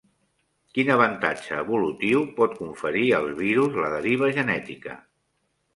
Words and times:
Quin 0.77 0.87
avantatge 0.93 1.59
evolutiu 1.65 2.23
pot 2.41 2.57
conferir 2.63 3.07
als 3.21 3.37
virus 3.45 3.79
la 3.83 3.95
deriva 3.99 4.33
genètica? 4.41 4.99